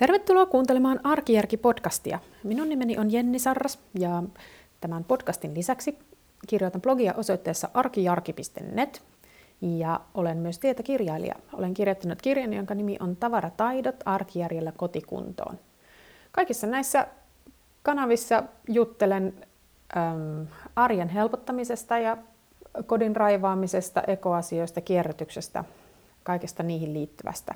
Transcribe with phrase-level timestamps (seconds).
[0.00, 2.18] Tervetuloa kuuntelemaan Arkijärki-podcastia.
[2.44, 4.22] Minun nimeni on Jenni Sarras ja
[4.80, 5.98] tämän podcastin lisäksi
[6.46, 9.02] kirjoitan blogia osoitteessa arkijarki.net
[9.60, 11.34] ja olen myös tietokirjailija.
[11.52, 15.58] Olen kirjoittanut kirjan, jonka nimi on Tavarataidot arkijärjellä kotikuntoon.
[16.32, 17.06] Kaikissa näissä
[17.82, 19.34] kanavissa juttelen
[19.96, 20.46] äm,
[20.76, 22.16] arjen helpottamisesta ja
[22.86, 25.64] kodin raivaamisesta, ekoasioista, kierrätyksestä,
[26.22, 27.54] kaikesta niihin liittyvästä.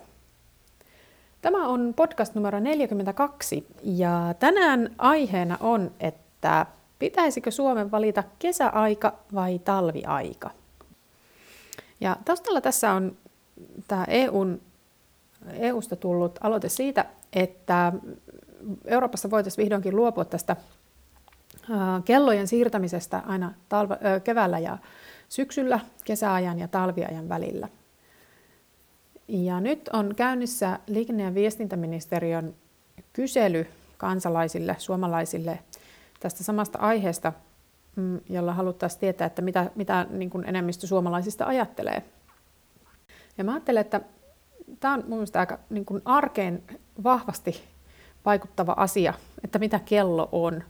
[1.45, 6.67] Tämä on podcast numero 42 ja tänään aiheena on, että
[6.99, 10.51] pitäisikö Suomen valita kesäaika vai talviaika?
[12.01, 13.17] Ja taustalla tässä on
[13.89, 14.61] tämä EUn,
[15.53, 17.93] EUsta tullut aloite siitä, että
[18.85, 20.57] Euroopassa voitaisiin vihdoinkin luopua tästä
[22.05, 24.79] kellojen siirtämisestä aina talve, keväällä ja
[25.29, 27.69] syksyllä, kesäajan ja talviajan välillä.
[29.43, 32.55] Ja nyt on käynnissä liikenne- ja viestintäministeriön
[33.13, 33.67] kysely
[33.97, 35.59] kansalaisille, suomalaisille
[36.21, 37.33] tästä samasta aiheesta,
[37.97, 42.03] mm, jolla haluttaisiin tietää, että mitä, mitä niin kuin enemmistö suomalaisista ajattelee.
[43.39, 44.01] Ja mä ajattelen, että
[44.81, 46.63] tämä on mun mielestä aika niin kuin arkeen
[47.05, 47.65] vahvasti
[48.25, 50.63] vaikuttava asia, että mitä kello on.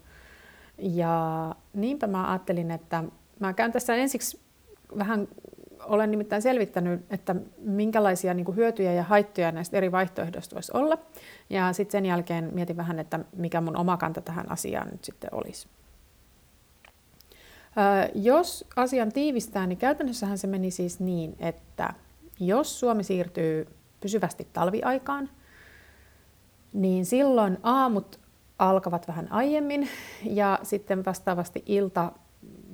[0.79, 3.05] Ja niinpä mä ajattelin, että
[3.41, 4.41] mä käyn tässä ensiksi
[4.99, 5.29] vähän,
[5.87, 10.99] olen nimittäin selvittänyt, että minkälaisia niin kuin hyötyjä ja haittoja näistä eri vaihtoehdoista voisi olla.
[11.51, 15.31] Ja sitten sen jälkeen mietin vähän, että mikä mun oma kanta tähän asiaan nyt sitten
[15.33, 15.69] olisi.
[18.15, 21.95] jos asian tiivistää, niin käytännössähän se meni siis niin, että
[22.41, 23.67] jos Suomi siirtyy
[24.01, 25.31] pysyvästi talviaikaan,
[26.73, 28.21] niin silloin aamut
[28.59, 29.89] alkavat vähän aiemmin
[30.25, 32.13] ja sitten vastaavasti ilta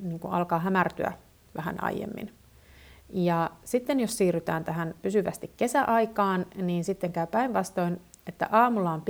[0.02, 1.12] niin kuin alkaa hämärtyä
[1.56, 2.39] vähän aiemmin.
[3.12, 9.02] Ja sitten jos siirrytään tähän pysyvästi kesäaikaan, niin sitten käy päinvastoin, että aamulla on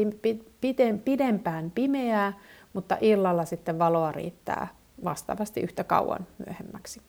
[1.05, 2.33] pidempään pimeää,
[2.73, 4.69] mutta illalla sitten valoa riittää
[5.05, 7.03] vastaavasti yhtä kauan myöhemmäksi.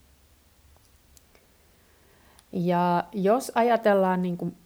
[2.54, 4.58] Ja jos ajatellaan niin kuin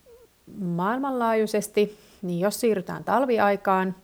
[0.59, 3.95] maailmanlaajuisesti, niin jos siirrytään talviaikaan,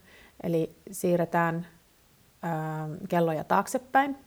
[0.43, 1.67] eli siirretään
[2.41, 4.17] ää, kelloja taaksepäin,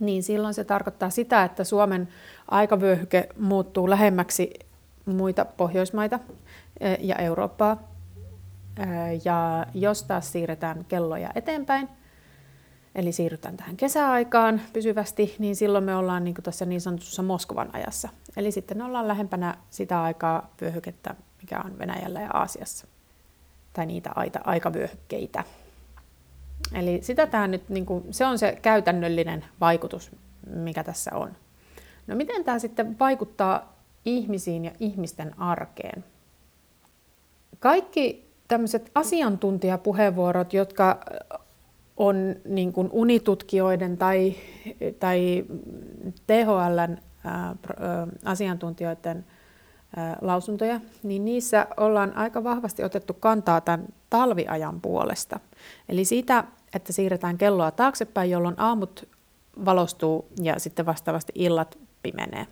[0.00, 2.08] niin silloin se tarkoittaa sitä, että Suomen
[2.48, 4.50] aikavyöhyke muuttuu lähemmäksi
[5.06, 6.18] muita Pohjoismaita
[7.00, 7.90] ja Eurooppaa.
[9.24, 11.88] Ja jos taas siirretään kelloja eteenpäin,
[12.94, 18.08] eli siirrytään tähän kesäaikaan pysyvästi, niin silloin me ollaan niin tässä niin sanotussa Moskovan ajassa.
[18.36, 22.86] Eli sitten ollaan lähempänä sitä aikaa vyöhykettä, mikä on Venäjällä ja Aasiassa.
[23.72, 25.44] Tai niitä aita, aikavyöhykkeitä.
[26.74, 30.10] Eli sitä tämä nyt, niin kuin, se on se käytännöllinen vaikutus,
[30.54, 31.36] mikä tässä on.
[32.06, 36.04] No miten tämä sitten vaikuttaa ihmisiin ja ihmisten arkeen?
[37.60, 41.00] Kaikki tämmöiset asiantuntijapuheenvuorot, jotka
[41.96, 44.34] on niin kuin unitutkijoiden tai,
[44.98, 45.44] tai
[46.26, 46.96] THLn
[48.24, 49.24] asiantuntijoiden
[50.20, 55.40] lausuntoja, niin niissä ollaan aika vahvasti otettu kantaa tämän talviajan puolesta.
[55.88, 56.44] Eli siitä,
[56.74, 59.08] että siirretään kelloa taaksepäin, jolloin aamut
[59.64, 62.46] valostuu ja sitten vastaavasti illat pimenee.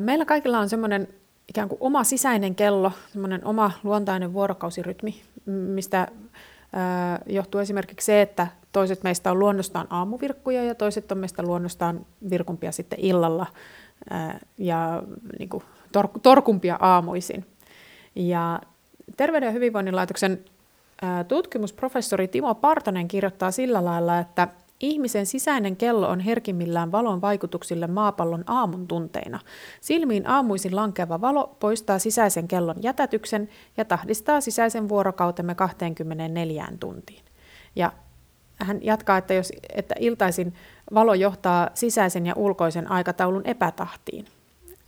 [0.00, 1.08] Meillä kaikilla on semmoinen
[1.48, 6.08] ikään kuin oma sisäinen kello, semmoinen oma luontainen vuorokausirytmi, mistä
[7.26, 12.72] johtuu esimerkiksi se, että toiset meistä on luonnostaan aamuvirkkuja ja toiset on meistä luonnostaan virkumpia
[12.72, 13.46] sitten illalla
[14.58, 15.02] ja
[15.38, 15.62] niin kuin
[16.22, 17.46] torkumpia aamuisin.
[18.14, 18.60] Ja
[19.16, 20.44] Terveyden ja hyvinvoinnin laitoksen
[21.28, 24.48] tutkimusprofessori Timo Partonen kirjoittaa sillä lailla, että
[24.80, 29.40] Ihmisen sisäinen kello on herkimmillään valon vaikutuksille maapallon aamun tunteina.
[29.80, 37.24] Silmiin aamuisin lankeava valo poistaa sisäisen kellon jätätyksen ja tahdistaa sisäisen vuorokautemme 24 tuntiin.
[37.76, 37.92] Ja
[38.56, 40.54] hän jatkaa, että, jos, että iltaisin
[40.94, 44.26] valo johtaa sisäisen ja ulkoisen aikataulun epätahtiin.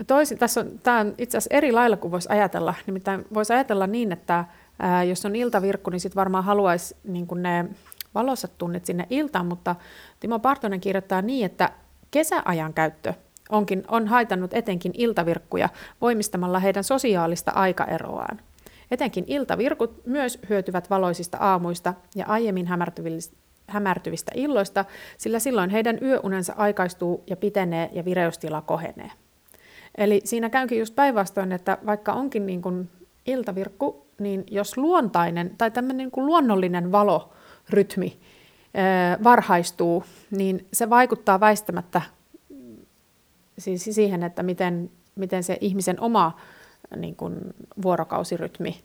[0.06, 2.74] Toisin, tässä on, tämä on itse asiassa eri lailla kuin voisi ajatella.
[2.86, 4.44] Nimittäin voisi ajatella niin, että
[4.78, 7.64] ää, jos on iltavirkku, niin sitten varmaan haluaisi niin ne
[8.14, 9.76] valossat tunnit sinne iltaan, mutta
[10.20, 11.70] Timo Partonen kirjoittaa niin, että
[12.10, 13.14] kesäajan käyttö
[13.50, 15.68] onkin, on haitannut etenkin iltavirkkuja
[16.00, 18.40] voimistamalla heidän sosiaalista aikaeroaan.
[18.90, 22.66] Etenkin iltavirkut myös hyötyvät valoisista aamuista ja aiemmin
[23.66, 24.84] hämärtyvistä illoista,
[25.18, 29.10] sillä silloin heidän yöunensa aikaistuu ja pitenee ja vireystila kohenee.
[29.96, 32.90] Eli siinä käykin just päinvastoin, että vaikka onkin niin kuin
[33.26, 38.18] iltavirkku, niin jos luontainen tai tämmöinen niin kuin luonnollinen valorytmi
[39.24, 42.02] varhaistuu, niin se vaikuttaa väistämättä
[43.58, 46.40] siis siihen, että miten, miten se ihmisen oma
[46.96, 47.40] niin kuin
[47.82, 48.80] vuorokausirytmi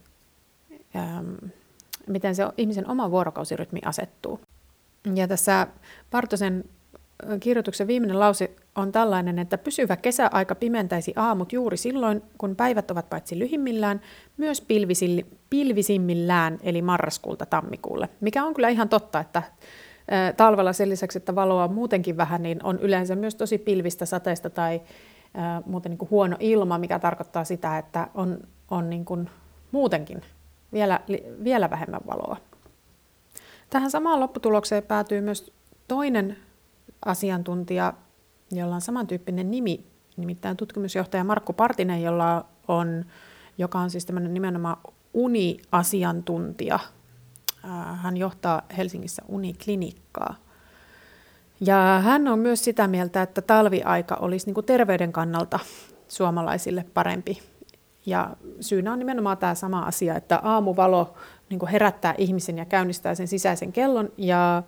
[2.07, 4.39] miten se ihmisen oma vuorokausirytmi asettuu.
[5.15, 5.67] Ja tässä
[6.11, 6.63] Partosen
[7.39, 13.09] kirjoituksen viimeinen lause on tällainen, että pysyvä kesäaika pimentäisi aamut juuri silloin, kun päivät ovat
[13.09, 14.01] paitsi lyhimmillään,
[14.37, 14.65] myös
[15.49, 18.09] pilvisimmillään, eli marraskuulta tammikuulle.
[18.21, 19.43] Mikä on kyllä ihan totta, että
[20.37, 24.49] talvella sen lisäksi, että valoa on muutenkin vähän, niin on yleensä myös tosi pilvistä sateista
[24.49, 24.81] tai
[25.65, 28.39] muuten niin kuin huono ilma, mikä tarkoittaa sitä, että on,
[28.71, 29.29] on niin kuin
[29.71, 30.21] muutenkin
[30.73, 30.99] vielä,
[31.43, 32.37] vielä vähemmän valoa.
[33.69, 35.53] Tähän samaan lopputulokseen päätyy myös
[35.87, 36.37] toinen
[37.05, 37.93] asiantuntija,
[38.57, 39.85] jolla on samantyyppinen nimi,
[40.17, 43.05] nimittäin tutkimusjohtaja Markku Partinen, jolla on,
[43.57, 44.77] joka on siis tämmöinen nimenomaan
[45.13, 46.79] uni-asiantuntija.
[47.95, 50.35] Hän johtaa Helsingissä uniklinikkaa.
[51.59, 55.59] Ja hän on myös sitä mieltä, että talviaika olisi niin kuin terveyden kannalta
[56.07, 57.41] suomalaisille parempi.
[58.05, 61.13] Ja syynä on nimenomaan tämä sama asia, että aamuvalo
[61.51, 64.63] niin herättää ihmisen ja käynnistää sen sisäisen kellon, ja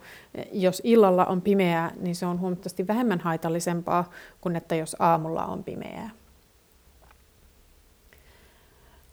[0.51, 4.09] jos illalla on pimeää, niin se on huomattavasti vähemmän haitallisempaa
[4.41, 6.09] kuin että jos aamulla on pimeää.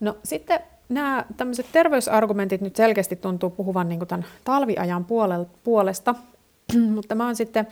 [0.01, 5.07] No sitten nämä tämmöiset terveysargumentit nyt selkeästi tuntuu puhuvan niin tämän talviajan
[5.65, 6.15] puolesta,
[6.95, 7.67] mutta mä oon sitten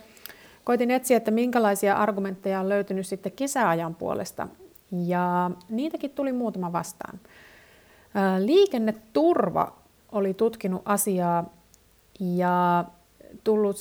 [0.63, 4.47] koitin etsiä, että minkälaisia argumentteja on löytynyt sitten kesäajan puolesta,
[4.91, 7.19] ja niitäkin tuli muutama vastaan.
[8.39, 9.73] Liikenneturva
[10.11, 11.53] oli tutkinut asiaa
[12.19, 12.85] ja
[13.43, 13.75] tullut,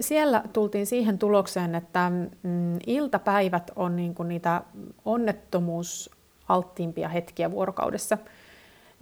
[0.00, 4.62] siellä tultiin siihen tulokseen, että mm, iltapäivät on niin kuin niitä
[5.04, 8.18] onnettomuusalttiimpia hetkiä vuorokaudessa.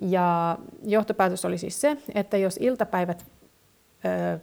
[0.03, 3.27] Ja johtopäätös oli siis se, että jos iltapäivät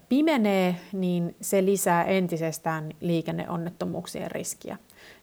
[0.09, 4.77] pimenee, niin se lisää entisestään liikenneonnettomuuksien riskiä.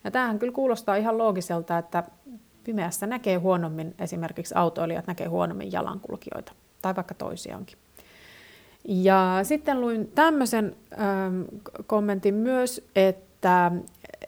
[0.05, 2.05] Ja tämähän kyllä kuulostaa ihan loogiselta, että
[2.65, 6.53] pimeässä näkee huonommin, esimerkiksi autoilijat näkee huonommin jalankulkijoita
[6.85, 7.79] tai vaikka toisiaankin.
[8.85, 11.43] Ja sitten luin tämmöisen ähm,
[11.87, 13.73] kommentin myös, että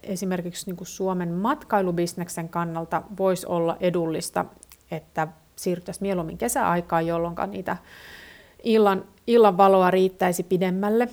[0.02, 4.44] esimerkiksi niin kuin Suomen matkailubisneksen kannalta voisi olla edullista,
[4.90, 7.76] että siirryttäisiin mieluummin kesäaikaan, jolloin niitä
[8.62, 11.08] illan, illan valoa riittäisi pidemmälle.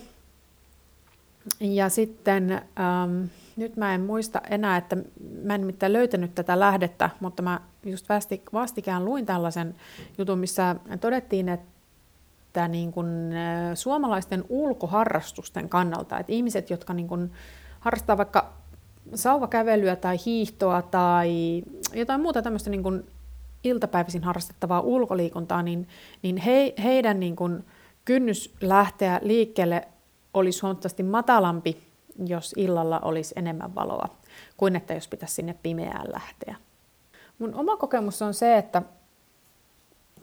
[1.60, 3.24] Ja sitten, ähm,
[3.56, 4.98] nyt mä en muista enää, että
[5.44, 8.08] mä en nimittäin löytänyt tätä lähdettä, mutta mä just
[8.54, 9.76] vastikään luin tällaisen
[10.18, 17.32] jutun, missä todettiin, että niin kun, äh, suomalaisten ulkoharrastusten kannalta, että ihmiset, jotka niin kun
[17.80, 18.54] harrastaa vaikka
[19.16, 21.64] sauvakävelyä tai hiihtoa tai
[21.94, 23.04] jotain muuta tämmöistä niin kun
[23.64, 25.88] iltapäivisin harrastettavaa ulkoliikuntaa, niin,
[26.22, 27.64] niin he, heidän niin kun
[28.06, 29.88] kynnys lähteä liikkeelle
[30.34, 31.78] olisi huomattavasti matalampi,
[32.26, 34.10] jos illalla olisi enemmän valoa,
[34.58, 36.56] kuin että jos pitäisi sinne pimeään lähteä.
[37.40, 38.82] Mun oma kokemus on se, että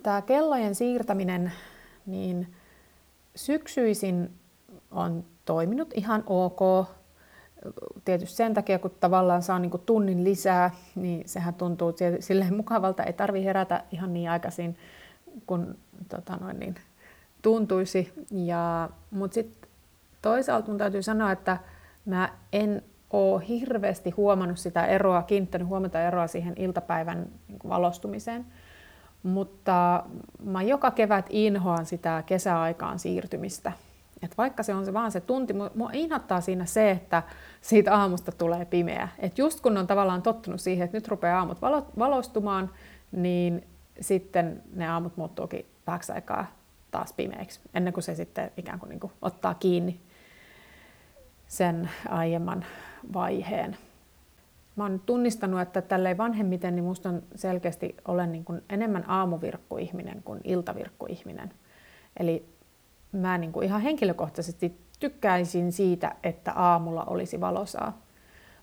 [0.02, 1.52] tämä kellojen siirtäminen
[2.06, 2.54] niin
[3.36, 4.30] syksyisin
[4.90, 6.88] on toiminut ihan ok.
[8.04, 13.04] Tietysti sen takia, kun tavallaan saa niin tunnin lisää, niin sehän tuntuu silleen mukavalta.
[13.04, 14.76] Ei tarvi herätä ihan niin aikaisin,
[15.46, 15.78] kun
[16.08, 16.74] tota noin, niin,
[17.42, 18.12] tuntuisi.
[19.10, 19.70] Mutta sitten
[20.22, 21.58] toisaalta mun täytyy sanoa, että
[22.04, 28.46] mä en ole hirveästi huomannut sitä eroa, kiinnittänyt huomata eroa siihen iltapäivän niin valostumiseen.
[29.22, 30.04] Mutta
[30.44, 33.72] mä joka kevät inhoan sitä kesäaikaan siirtymistä.
[34.22, 37.22] Et vaikka se on se vaan se tunti, mua inhottaa siinä se, että
[37.60, 39.08] siitä aamusta tulee pimeä.
[39.18, 42.70] Et just kun on tavallaan tottunut siihen, että nyt rupeaa aamut valo, valostumaan,
[43.12, 43.66] niin
[44.00, 46.46] sitten ne aamut muuttuukin vähäksi aikaa
[46.90, 50.00] taas pimeäksi, ennen kuin se sitten ikään kuin, niin kuin ottaa kiinni
[51.48, 52.64] sen aiemman
[53.12, 53.76] vaiheen.
[54.76, 60.22] Mä oon tunnistanut, että tälleen vanhemmiten niin musta on selkeästi olen niin kuin enemmän aamuvirkkuihminen
[60.22, 61.52] kuin iltavirkkuihminen.
[62.16, 62.44] Eli
[63.12, 68.00] mä niin kuin ihan henkilökohtaisesti tykkäisin siitä, että aamulla olisi valosaa.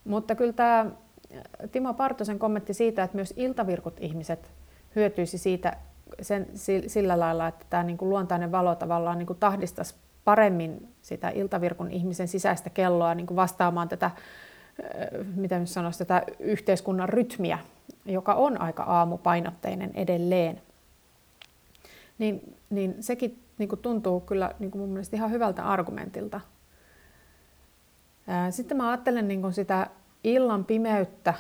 [0.03, 0.85] Mutta kyllä tämä
[1.71, 4.51] Timo Partosen kommentti siitä, että myös iltavirkut ihmiset
[4.95, 5.77] hyötyisi siitä
[6.21, 6.47] sen,
[6.87, 9.95] sillä lailla, että tämä niin kuin luontainen valo tavallaan niin kuin tahdistaisi
[10.27, 14.11] paremmin sitä iltavirkun ihmisen sisäistä kelloa niin kuin vastaamaan tätä,
[15.35, 17.59] miten sanoisi, tätä yhteiskunnan rytmiä,
[18.05, 20.61] joka on aika aamupainotteinen edelleen.
[22.17, 26.41] Niin, niin sekin niin kuin tuntuu kyllä niin kuin mun mielestä ihan hyvältä argumentilta.
[28.49, 29.87] Sitten mä ajattelen niin kuin sitä
[30.23, 31.33] illan pimeyttä,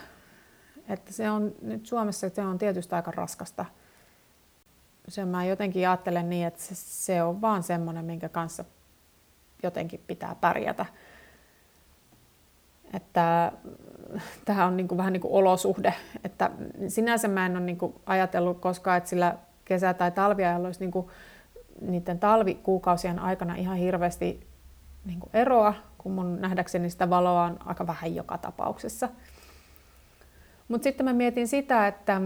[0.89, 3.65] että se on nyt Suomessa se on tietysti aika raskasta.
[5.07, 8.65] Se mä jotenkin ajattelen niin, että se, se on vaan semmoinen, minkä kanssa
[9.63, 10.85] jotenkin pitää pärjätä.
[12.93, 13.51] Että
[14.45, 15.93] tämä on niin kuin vähän niin kuin olosuhde.
[16.23, 16.51] Että
[16.87, 20.91] sinänsä mä en ole niin kuin ajatellut koskaan, että sillä kesä- tai talviajalla olisi niin
[20.91, 21.07] kuin,
[21.81, 24.47] niiden talvikuukausien aikana ihan hirveästi
[25.05, 29.09] niin kuin eroa, kun mun nähdäkseni sitä valoa on aika vähän joka tapauksessa.
[30.67, 32.19] Mutta sitten mä mietin sitä, että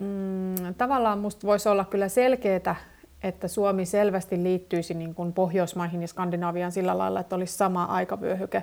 [0.00, 2.76] mm, tavallaan musta voisi olla kyllä selkeää,
[3.22, 8.62] että Suomi selvästi liittyisi niin kuin Pohjoismaihin ja Skandinaviaan sillä lailla, että olisi sama aikavyöhyke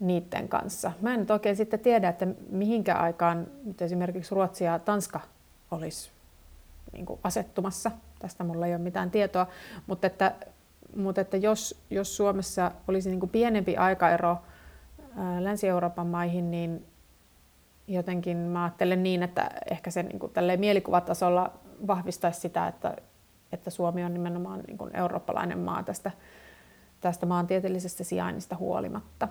[0.00, 0.92] niiden kanssa.
[1.00, 5.20] Mä en nyt oikein sitten tiedä, että mihinkä aikaan nyt esimerkiksi Ruotsi ja Tanska
[5.70, 6.10] olisi
[6.92, 7.90] niin kuin asettumassa.
[8.18, 9.46] Tästä mulla ei ole mitään tietoa,
[9.86, 10.32] mutta että,
[10.96, 14.38] mutta että jos, jos Suomessa olisi niin kuin pienempi aikaero
[15.40, 16.86] Länsi-Euroopan maihin, niin
[17.88, 21.52] jotenkin mä ajattelen niin, että ehkä se niin kuin mielikuvatasolla
[21.86, 22.96] vahvistaisi sitä, että,
[23.52, 26.10] että Suomi on nimenomaan niin kuin eurooppalainen maa tästä,
[27.00, 29.28] tästä maantieteellisestä sijainnista huolimatta.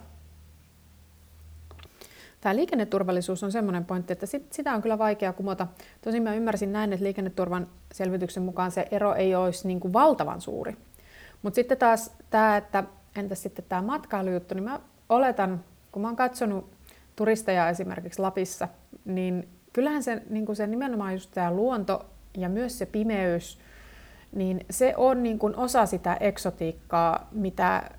[2.42, 5.68] Tämä liikenneturvallisuus on semmoinen pointti, että sit, sitä on kyllä vaikea kumota.
[6.02, 10.42] Tosin mä ymmärsin näin, että liikenneturvan selvityksen mukaan se ero ei olisi niin kuin valtavan
[10.42, 10.78] suuri.
[11.42, 12.84] Mutta sitten taas tämä, että
[13.16, 14.80] entäs sitten tämä matkailujuttu, niin mä
[15.10, 16.72] oletan, kun mä oon katsonut
[17.16, 18.68] turisteja esimerkiksi Lapissa,
[19.06, 22.06] niin kyllähän se, niin kuin se nimenomaan just tämä luonto
[22.38, 23.60] ja myös se pimeys,
[24.34, 27.90] niin se on niin kuin osa sitä eksotiikkaa, mitä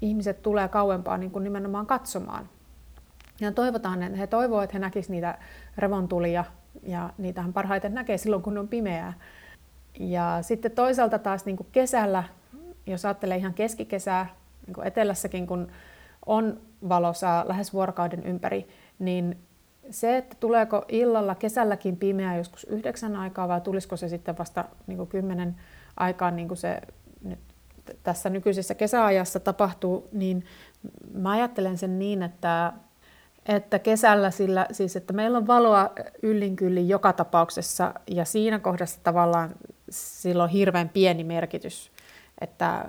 [0.00, 2.48] ihmiset tulee kauempaa niin kuin nimenomaan katsomaan.
[3.40, 5.38] Ja toivotaan, että he toivovat, että he näkisivät niitä
[5.78, 6.44] revontulia,
[6.82, 9.12] ja niitähän parhaiten näkee silloin, kun on pimeää.
[9.98, 12.24] Ja sitten toisaalta taas niin kuin kesällä,
[12.86, 14.26] jos ajattelee ihan keskikesää,
[14.66, 15.68] niin kuin etelässäkin, kun
[16.26, 19.38] on valosaa lähes vuorokauden ympäri, niin
[19.90, 24.96] se, että tuleeko illalla kesälläkin pimeää joskus yhdeksän aikaa vai tulisiko se sitten vasta niin
[24.96, 25.56] kuin kymmenen
[25.96, 26.80] aikaan niin kuin se
[27.22, 27.38] nyt
[28.02, 30.44] tässä nykyisessä kesäajassa tapahtuu, niin
[31.14, 32.72] mä ajattelen sen niin, että
[33.46, 35.90] että kesällä sillä, siis että meillä on valoa
[36.22, 39.54] yllin joka tapauksessa ja siinä kohdassa tavallaan
[39.90, 41.92] sillä on hirveän pieni merkitys,
[42.40, 42.84] että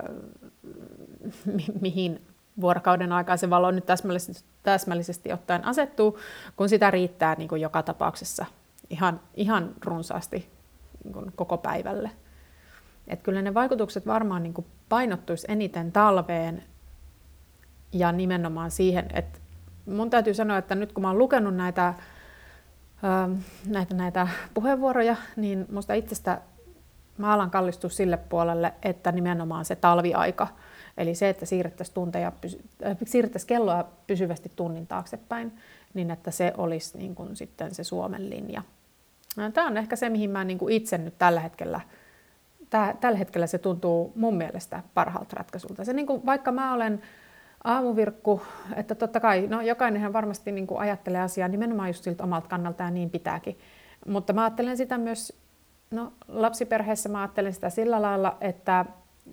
[1.44, 2.22] mi- mihin
[2.60, 6.18] vuorokauden aikaan se valo nyt täsmällisesti, täsmällisesti ottaen asettuu,
[6.56, 8.46] kun sitä riittää niin kuin joka tapauksessa
[8.90, 10.48] ihan, ihan runsaasti
[11.04, 12.10] niin kuin koko päivälle.
[13.08, 16.62] Et kyllä ne vaikutukset varmaan niin painottuisi eniten talveen
[17.92, 19.38] ja nimenomaan siihen, että
[19.86, 21.94] mun täytyy sanoa, että nyt kun mä oon lukenut näitä,
[23.66, 26.40] näitä, näitä puheenvuoroja, niin musta itsestä
[27.18, 30.48] mä alan kallistua sille puolelle, että nimenomaan se talviaika,
[30.96, 32.32] eli se, että siirrettäisiin, tunteja,
[32.86, 35.52] äh, siirrettäisiin kelloa pysyvästi tunnin taaksepäin,
[35.94, 38.62] niin että se olisi niin kuin sitten se Suomen linja.
[39.54, 41.80] Tämä on ehkä se, mihin mä niin itse nyt tällä hetkellä,
[42.70, 45.84] tällä hetkellä se tuntuu mun mielestä parhaalta ratkaisulta.
[45.84, 47.02] Se, niin kuin, vaikka mä olen
[47.64, 48.42] aamuvirkku,
[48.76, 52.82] että totta kai, no jokainenhan varmasti niin kuin ajattelee asiaa nimenomaan just siltä omalta kannalta
[52.82, 53.58] ja niin pitääkin.
[54.06, 55.38] Mutta mä ajattelen sitä myös,
[55.90, 58.84] no lapsiperheessä mä ajattelen sitä sillä lailla, että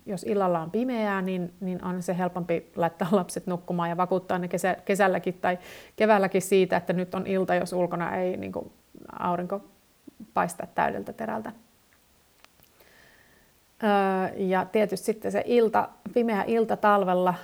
[0.06, 4.48] jos illalla on pimeää, niin, niin on se helpompi laittaa lapset nukkumaan ja vakuuttaa ne
[4.48, 5.58] kesä, kesälläkin tai
[5.96, 8.72] keväälläkin siitä, että nyt on ilta, jos ulkona ei niin kuin,
[9.18, 9.64] aurinko
[10.34, 11.52] paista täydeltä terältä.
[14.36, 17.34] Ja tietysti sitten se ilta, pimeä ilta talvella,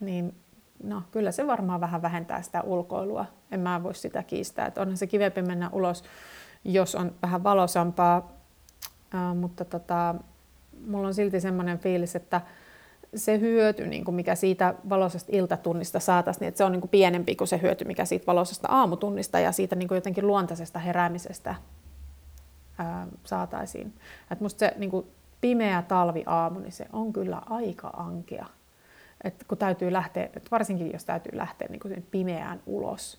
[0.00, 0.34] niin
[0.82, 3.26] no, kyllä se varmaan vähän vähentää sitä ulkoilua.
[3.50, 4.66] En mä voi sitä kiistää.
[4.66, 6.04] Että onhan se kivempi mennä ulos,
[6.64, 8.32] jos on vähän valosampaa.
[9.34, 10.14] Mutta tota,
[10.86, 12.40] mulla on silti semmoinen fiilis, että
[13.14, 16.90] se hyöty, niin kuin mikä siitä valoisesta iltatunnista saataisiin, niin että se on niin kuin
[16.90, 21.54] pienempi kuin se hyöty, mikä siitä valoisesta aamutunnista ja siitä niin kuin jotenkin luontaisesta heräämisestä
[22.78, 23.92] ää, saataisiin.
[24.30, 25.06] Et musta se niin kuin
[25.42, 28.46] pimeä talviaamu, niin se on kyllä aika ankea
[29.24, 33.18] että kun täytyy lähteä, että varsinkin jos täytyy lähteä niin kuin pimeään ulos.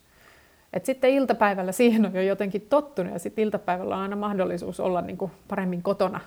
[0.73, 5.01] Et sitten iltapäivällä siihen on jo jotenkin tottunut ja sitten iltapäivällä on aina mahdollisuus olla
[5.01, 6.19] niin kuin paremmin kotona.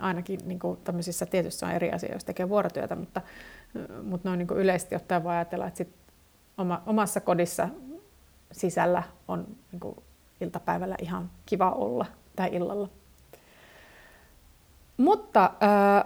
[0.00, 3.20] Ainakin niin kuin tämmöisissä tietysti on eri asia, jos tekee vuorotyötä, mutta,
[4.02, 5.94] mutta noin niin kuin yleisesti ottaen voi ajatella, että sit
[6.58, 7.68] oma, omassa kodissa
[8.52, 9.96] sisällä on niin kuin
[10.40, 12.06] iltapäivällä ihan kiva olla
[12.36, 12.88] tai illalla.
[15.00, 15.50] Mutta äh,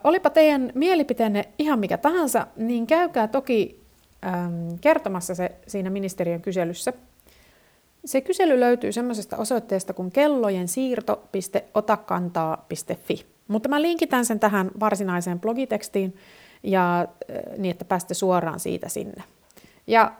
[0.05, 3.81] olipa teidän mielipiteenne ihan mikä tahansa, niin käykää toki
[4.27, 6.93] ähm, kertomassa se siinä ministeriön kyselyssä.
[8.05, 13.27] Se kysely löytyy semmoisesta osoitteesta kuin kellojen siirto.otakantaa.fi.
[13.49, 16.17] Mutta mä linkitän sen tähän varsinaiseen blogitekstiin
[16.63, 17.07] ja äh,
[17.59, 19.25] niin, että pääsette suoraan siitä sinne.
[19.87, 20.13] Ja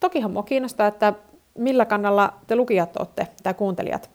[0.00, 1.14] tokihan mua kiinnostaa, että
[1.58, 4.10] millä kannalla te lukijat olette tai kuuntelijat.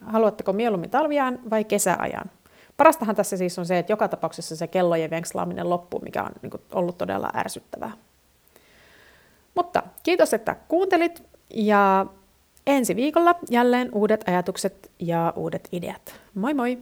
[0.00, 2.30] Haluatteko mieluummin talviaan vai kesäajan?
[2.78, 6.50] Parastahan tässä siis on se, että joka tapauksessa se kellojen venkslaaminen loppuu, mikä on niin
[6.50, 7.92] kuin, ollut todella ärsyttävää.
[9.54, 11.22] Mutta kiitos, että kuuntelit
[11.54, 12.06] ja
[12.66, 16.20] ensi viikolla jälleen uudet ajatukset ja uudet ideat.
[16.34, 16.78] Moi moi!